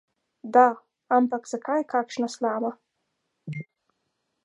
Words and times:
Da, 0.55 0.63
ampak 1.17 1.45
zakaj 1.51 1.79
je 1.81 1.87
kakšna 1.93 2.33
slama? 2.39 2.75